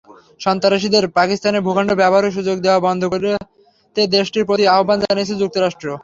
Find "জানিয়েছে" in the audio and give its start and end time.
5.01-5.35